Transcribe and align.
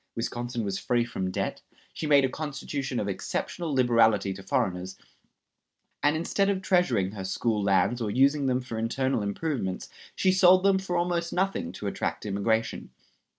Wisconsin 0.15 0.63
was 0.63 0.79
free 0.79 1.05
from 1.05 1.29
debt; 1.29 1.61
she 1.93 2.07
made 2.07 2.25
a 2.25 2.29
constitution 2.29 2.99
of 2.99 3.07
exceptional 3.07 3.71
liberality 3.71 4.33
to 4.33 4.41
foreigners, 4.41 4.97
and 6.01 6.15
instead 6.15 6.49
of 6.49 6.59
treasuring 6.63 7.11
her 7.11 7.23
school 7.23 7.61
lands 7.61 8.01
or 8.01 8.09
using 8.09 8.47
them 8.47 8.61
for 8.61 8.79
internal 8.79 9.21
improvements, 9.21 9.89
she 10.15 10.31
sold 10.31 10.63
them 10.63 10.79
for 10.79 10.97
almost 10.97 11.31
nothing 11.33 11.71
to 11.71 11.85
attract 11.85 12.25
immigration. 12.25 12.89